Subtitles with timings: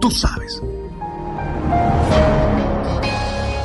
[0.00, 0.62] Tú sabes.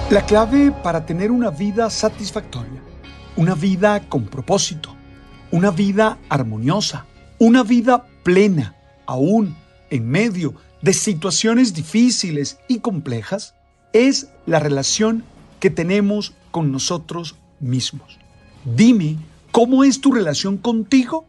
[0.10, 2.82] La clave para tener una vida satisfactoria,
[3.38, 4.96] una vida con propósito,
[5.52, 7.06] una vida armoniosa,
[7.40, 8.76] una vida plena,
[9.06, 9.56] aún
[9.90, 13.56] en medio de situaciones difíciles y complejas,
[13.94, 15.24] es la relación
[15.60, 18.20] que tenemos con nosotros mismos.
[18.66, 19.18] Dime
[19.52, 21.26] cómo es tu relación contigo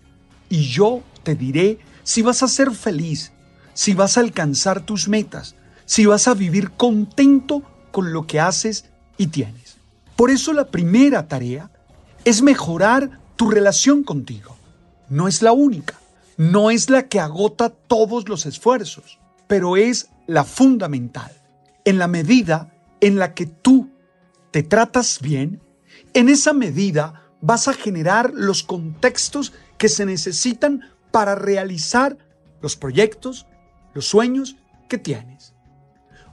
[0.49, 3.33] y yo te diré si vas a ser feliz,
[3.77, 8.87] si vas a alcanzar tus metas, si vas a vivir contento con lo que haces
[9.19, 9.77] y tienes.
[10.17, 11.71] Por eso la primera tarea
[12.25, 14.57] es mejorar tu relación contigo.
[15.11, 16.01] No es la única,
[16.39, 21.31] no es la que agota todos los esfuerzos, pero es la fundamental.
[21.85, 23.91] En la medida en la que tú
[24.53, 25.61] te tratas bien,
[26.15, 30.81] en esa medida vas a generar los contextos que se necesitan
[31.11, 32.17] para realizar
[32.63, 33.47] los proyectos,
[33.97, 34.57] los sueños
[34.89, 35.55] que tienes.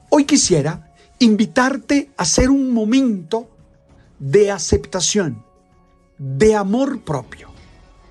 [0.10, 3.50] Hoy quisiera invitarte a hacer un momento
[4.20, 5.46] de aceptación,
[6.18, 7.52] de amor propio.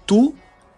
[0.06, 0.34] Tú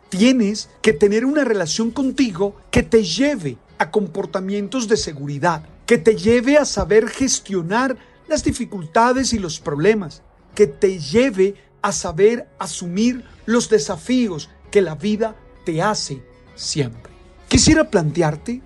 [0.09, 6.17] tienes que tener una relación contigo que te lleve a comportamientos de seguridad, que te
[6.17, 7.97] lleve a saber gestionar
[8.27, 10.23] las dificultades y los problemas,
[10.57, 16.25] que te lleve a saber asumir los desafíos que la vida te hace
[16.57, 17.14] siempre.
[17.55, 18.63] Quisiera plantearte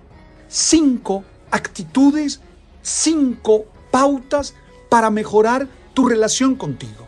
[0.47, 2.39] cinco actitudes
[2.81, 4.55] cinco pautas
[4.89, 7.07] para mejorar tu relación contigo.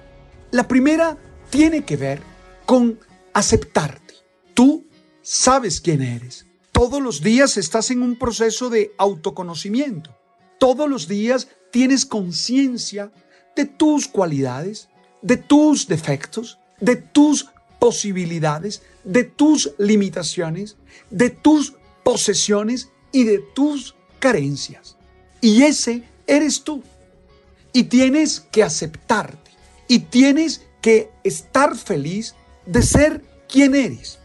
[0.52, 1.18] La primera
[1.50, 2.22] tiene que ver
[2.68, 3.00] con
[3.34, 4.14] aceptarte.
[4.54, 4.86] Tú
[5.24, 6.46] sabes quién eres.
[6.72, 10.16] Todos los días estás en un proceso de autoconocimiento.
[10.60, 13.12] Todos los días tienes conciencia
[13.56, 14.88] de tus cualidades,
[15.24, 17.50] de tus defectos, de tus
[17.82, 20.78] posibilidades, de tus limitaciones,
[21.10, 24.98] de tus posesiones y de tus carencias.
[25.42, 26.84] Y ese eres tú.
[27.74, 29.50] Y tienes que aceptarte.
[29.88, 32.36] Y tienes que estar feliz
[32.68, 34.20] de ser quien eres.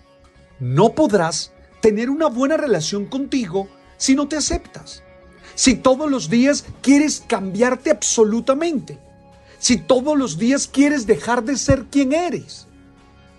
[0.60, 1.50] No podrás
[1.80, 5.02] tener una buena relación contigo si no te aceptas.
[5.54, 8.98] Si todos los días quieres cambiarte absolutamente.
[9.58, 12.65] Si todos los días quieres dejar de ser quien eres.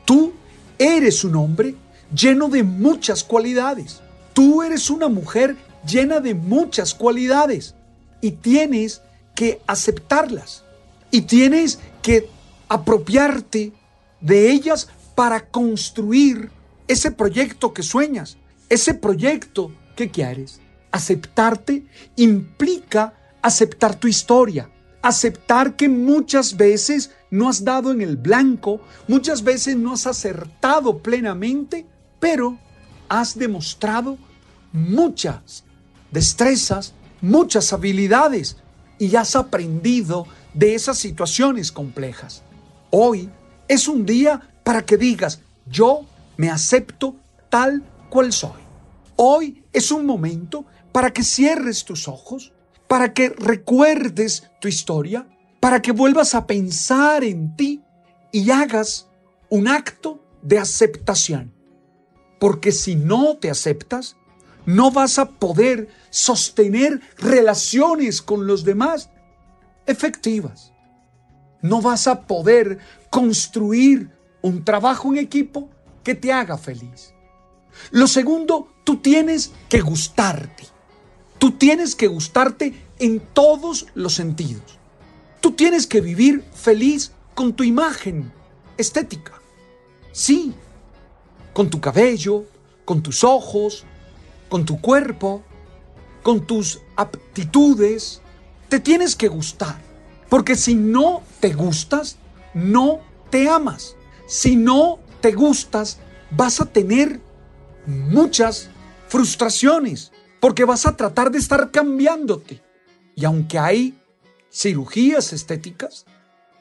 [0.07, 0.31] Tú
[0.79, 1.75] eres un hombre
[2.15, 3.99] lleno de muchas cualidades.
[4.31, 7.75] Tú eres una mujer llena de muchas cualidades
[8.21, 9.01] y tienes
[9.35, 10.63] que aceptarlas
[11.11, 12.29] y tienes que
[12.69, 13.73] apropiarte
[14.21, 16.51] de ellas para construir
[16.87, 18.37] ese proyecto que sueñas,
[18.69, 20.61] ese proyecto que quieres.
[20.89, 21.85] Aceptarte
[22.15, 24.69] implica aceptar tu historia,
[25.01, 30.99] aceptar que muchas veces no has dado en el blanco, muchas veces no has acertado
[30.99, 31.85] plenamente,
[32.19, 32.57] pero
[33.09, 34.17] has demostrado
[34.71, 35.63] muchas
[36.11, 38.57] destrezas, muchas habilidades
[38.99, 42.43] y has aprendido de esas situaciones complejas.
[42.89, 43.29] Hoy
[43.67, 46.05] es un día para que digas, yo
[46.37, 47.15] me acepto
[47.49, 48.61] tal cual soy.
[49.15, 52.53] Hoy es un momento para que cierres tus ojos,
[52.87, 55.27] para que recuerdes tu historia,
[55.67, 57.83] para que vuelvas a pensar en ti
[58.31, 59.09] y hagas
[59.49, 61.51] un acto de aceptación.
[62.39, 64.15] Porque si no te aceptas,
[64.65, 69.09] no vas a poder sostener relaciones con los demás
[69.85, 70.71] efectivas.
[71.61, 72.77] No vas a poder
[73.09, 74.09] construir
[74.41, 75.69] un trabajo en equipo
[76.01, 77.13] que te haga feliz.
[77.91, 80.63] Lo segundo, tú tienes que gustarte.
[81.39, 84.76] Tú tienes que gustarte en todos los sentidos.
[85.47, 88.33] Tú tienes que vivir feliz con tu imagen
[88.77, 89.41] estética.
[90.11, 90.53] Sí,
[91.53, 92.43] con tu cabello,
[92.83, 93.85] con tus ojos,
[94.49, 95.43] con tu cuerpo,
[96.21, 98.21] con tus aptitudes.
[98.67, 99.79] Te tienes que gustar.
[100.27, 102.17] Porque si no te gustas,
[102.53, 102.99] no
[103.29, 103.95] te amas.
[104.27, 105.99] Si no te gustas,
[106.29, 107.21] vas a tener
[107.85, 108.69] muchas
[109.07, 110.11] frustraciones.
[110.41, 112.61] Porque vas a tratar de estar cambiándote.
[113.15, 113.97] Y aunque hay
[114.51, 116.05] cirugías estéticas,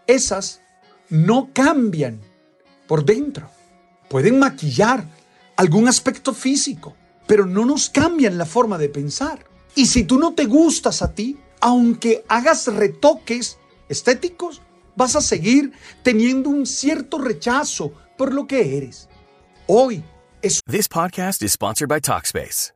[0.06, 0.60] esas
[1.08, 2.20] no cambian
[2.86, 3.48] por dentro.
[4.08, 5.04] Pueden maquillar
[5.56, 6.94] algún aspecto físico,
[7.26, 9.44] pero no nos cambian la forma de pensar.
[9.74, 14.62] Y si tú no te gustas a ti, aunque hagas retoques estéticos,
[14.94, 15.72] vas a seguir
[16.02, 19.08] teniendo un cierto rechazo por lo que eres.
[19.66, 20.02] Hoy
[20.42, 20.60] es...
[20.66, 22.75] This podcast is sponsored by Talkspace.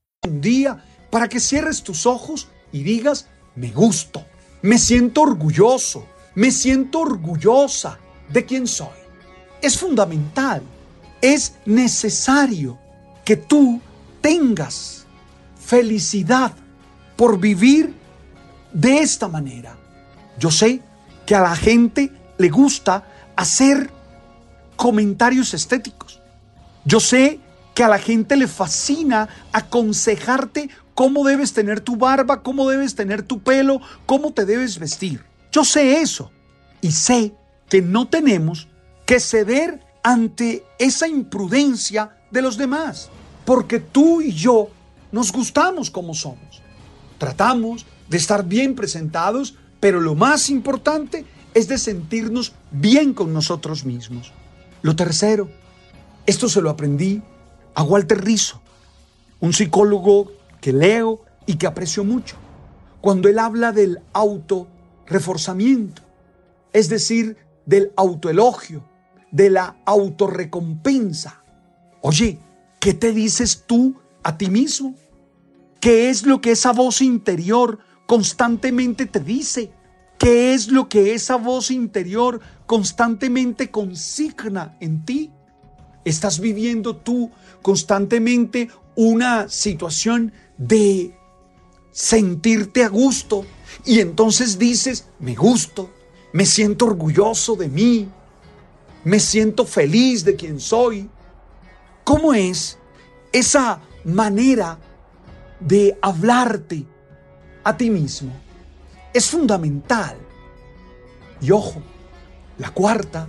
[0.23, 0.77] Un día
[1.09, 3.25] para que cierres tus ojos y digas,
[3.55, 4.23] me gusto,
[4.61, 7.97] me siento orgulloso, me siento orgullosa
[8.29, 8.99] de quién soy.
[9.63, 10.61] Es fundamental,
[11.21, 12.77] es necesario
[13.25, 13.81] que tú
[14.21, 15.07] tengas
[15.59, 16.53] felicidad
[17.15, 17.91] por vivir
[18.73, 19.75] de esta manera.
[20.37, 20.81] Yo sé
[21.25, 23.89] que a la gente le gusta hacer
[24.75, 26.21] comentarios estéticos.
[26.85, 27.39] Yo sé
[27.73, 33.23] que a la gente le fascina aconsejarte cómo debes tener tu barba, cómo debes tener
[33.23, 35.23] tu pelo, cómo te debes vestir.
[35.51, 36.31] Yo sé eso
[36.81, 37.33] y sé
[37.69, 38.67] que no tenemos
[39.05, 43.09] que ceder ante esa imprudencia de los demás,
[43.45, 44.69] porque tú y yo
[45.11, 46.61] nos gustamos como somos.
[47.17, 53.85] Tratamos de estar bien presentados, pero lo más importante es de sentirnos bien con nosotros
[53.85, 54.31] mismos.
[54.81, 55.49] Lo tercero,
[56.25, 57.21] esto se lo aprendí
[57.73, 58.61] a Walter Rizzo,
[59.39, 62.35] un psicólogo que leo y que aprecio mucho,
[63.01, 66.01] cuando él habla del autorreforzamiento,
[66.73, 68.83] es decir, del autoelogio,
[69.31, 71.43] de la autorrecompensa.
[72.01, 72.39] Oye,
[72.79, 74.95] ¿qué te dices tú a ti mismo?
[75.79, 79.71] ¿Qué es lo que esa voz interior constantemente te dice?
[80.19, 85.31] ¿Qué es lo que esa voz interior constantemente consigna en ti?
[86.05, 87.31] ¿Estás viviendo tú
[87.61, 91.15] constantemente una situación de
[91.91, 93.45] sentirte a gusto
[93.85, 95.89] y entonces dices, me gusto,
[96.33, 98.09] me siento orgulloso de mí,
[99.03, 101.09] me siento feliz de quien soy?
[102.03, 102.77] ¿Cómo es
[103.31, 104.79] esa manera
[105.59, 106.85] de hablarte
[107.63, 108.31] a ti mismo?
[109.13, 110.17] es fundamental.
[111.41, 111.81] Y ojo,
[112.57, 113.27] la cuarta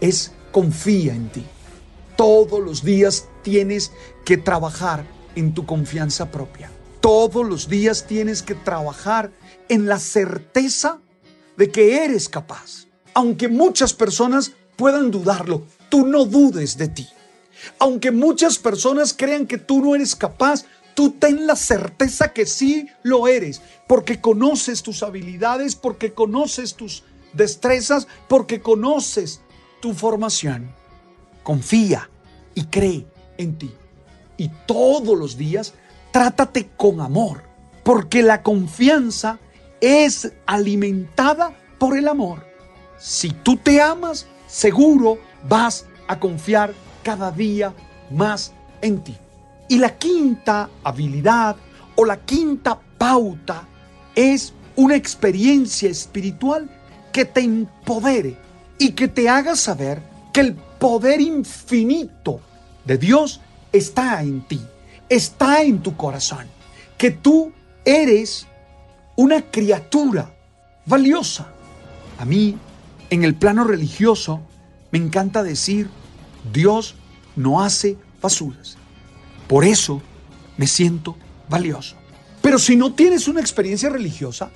[0.00, 1.46] es confía en ti.
[2.16, 3.92] Todos los días tienes
[4.24, 5.04] que trabajar
[5.34, 6.70] en tu confianza propia.
[7.00, 9.30] Todos los días tienes que trabajar
[9.68, 10.98] en la certeza
[11.56, 12.86] de que eres capaz.
[13.14, 17.06] Aunque muchas personas puedan dudarlo, tú no dudes de ti.
[17.78, 22.88] Aunque muchas personas crean que tú no eres capaz, tú ten la certeza que sí
[23.02, 27.04] lo eres, porque conoces tus habilidades, porque conoces tus
[27.34, 29.40] destrezas, porque conoces
[29.80, 30.74] tu formación.
[31.46, 32.10] Confía
[32.56, 33.06] y cree
[33.38, 33.72] en ti.
[34.36, 35.74] Y todos los días
[36.10, 37.44] trátate con amor,
[37.84, 39.38] porque la confianza
[39.80, 42.44] es alimentada por el amor.
[42.98, 46.74] Si tú te amas, seguro vas a confiar
[47.04, 47.72] cada día
[48.10, 49.16] más en ti.
[49.68, 51.54] Y la quinta habilidad
[51.94, 53.68] o la quinta pauta
[54.16, 56.68] es una experiencia espiritual
[57.12, 58.36] que te empodere
[58.80, 62.40] y que te haga saber que el poder infinito
[62.84, 63.40] de Dios
[63.72, 64.60] está en ti,
[65.08, 66.46] está en tu corazón,
[66.98, 67.52] que tú
[67.84, 68.46] eres
[69.16, 70.34] una criatura
[70.84, 71.48] valiosa.
[72.18, 72.56] A mí,
[73.10, 74.40] en el plano religioso,
[74.90, 75.88] me encanta decir,
[76.52, 76.94] Dios
[77.34, 78.76] no hace basuras.
[79.48, 80.00] Por eso
[80.56, 81.16] me siento
[81.48, 81.96] valioso.
[82.40, 84.50] Pero si no tienes una experiencia religiosa,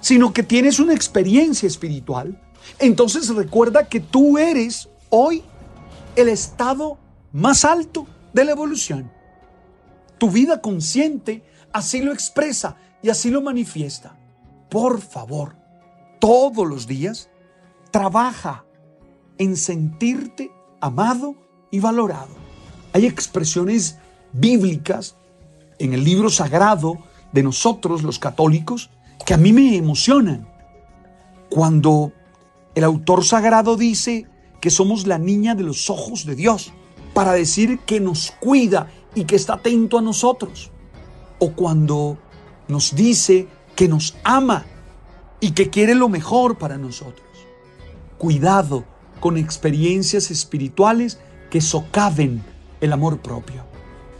[0.00, 2.40] sino que tienes una experiencia espiritual,
[2.78, 5.42] entonces recuerda que tú eres hoy
[6.16, 6.98] el estado
[7.32, 9.10] más alto de la evolución.
[10.18, 11.42] Tu vida consciente
[11.72, 14.16] así lo expresa y así lo manifiesta.
[14.70, 15.56] Por favor,
[16.20, 17.28] todos los días,
[17.90, 18.64] trabaja
[19.38, 20.50] en sentirte
[20.80, 21.34] amado
[21.70, 22.34] y valorado.
[22.92, 23.98] Hay expresiones
[24.32, 25.16] bíblicas
[25.78, 26.98] en el libro sagrado
[27.32, 28.90] de nosotros los católicos
[29.24, 30.48] que a mí me emocionan.
[31.50, 32.12] Cuando
[32.74, 34.26] el autor sagrado dice
[34.62, 36.72] que somos la niña de los ojos de Dios,
[37.14, 40.70] para decir que nos cuida y que está atento a nosotros.
[41.40, 42.16] O cuando
[42.68, 44.64] nos dice que nos ama
[45.40, 47.26] y que quiere lo mejor para nosotros.
[48.18, 48.84] Cuidado
[49.18, 51.18] con experiencias espirituales
[51.50, 52.44] que socaven
[52.80, 53.64] el amor propio.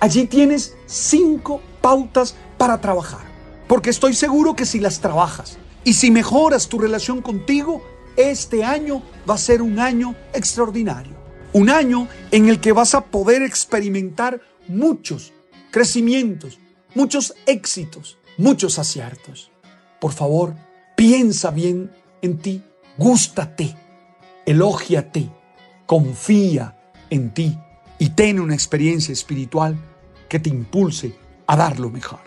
[0.00, 3.22] Allí tienes cinco pautas para trabajar,
[3.68, 7.80] porque estoy seguro que si las trabajas y si mejoras tu relación contigo,
[8.16, 11.12] este año va a ser un año extraordinario.
[11.52, 15.32] Un año en el que vas a poder experimentar muchos
[15.70, 16.58] crecimientos,
[16.94, 19.50] muchos éxitos, muchos aciertos.
[20.00, 20.54] Por favor,
[20.96, 21.90] piensa bien
[22.22, 22.62] en ti,
[22.96, 23.76] gústate,
[24.46, 25.30] elógiate,
[25.86, 26.76] confía
[27.10, 27.58] en ti
[27.98, 29.76] y ten una experiencia espiritual
[30.28, 31.14] que te impulse
[31.46, 32.20] a dar lo mejor.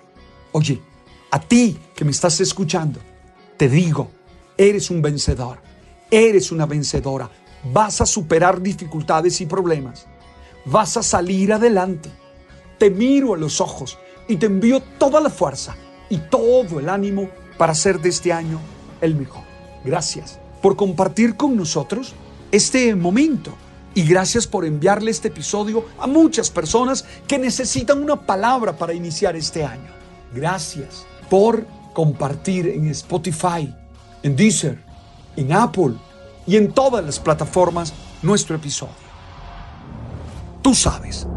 [0.51, 0.81] Oye,
[1.31, 2.99] a ti que me estás escuchando,
[3.57, 4.11] te digo,
[4.57, 5.59] eres un vencedor
[6.09, 7.29] Eres una vencedora.
[7.74, 10.07] Vas a superar dificultades y problemas.
[10.65, 12.09] Vas a salir adelante.
[12.77, 13.97] Te miro a los ojos
[14.27, 15.75] y te envío toda la fuerza
[16.09, 18.59] y todo el ánimo para hacer de este año
[19.01, 19.43] el mejor.
[19.83, 22.13] Gracias por compartir con nosotros
[22.51, 23.53] este momento
[23.93, 29.35] y gracias por enviarle este episodio a muchas personas que necesitan una palabra para iniciar
[29.35, 29.89] este año.
[30.33, 33.74] Gracias por compartir en Spotify,
[34.21, 34.84] en Deezer,
[35.37, 35.95] en Apple
[36.47, 38.93] y en todas las plataformas nuestro episodio.
[40.61, 41.27] Tú sabes.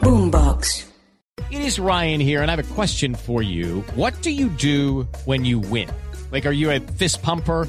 [0.00, 0.86] Boombox.
[1.50, 3.84] It is Ryan here, and I have a question for you.
[3.94, 5.88] What do you do when you win?
[6.32, 7.68] Like, are you a fist pumper?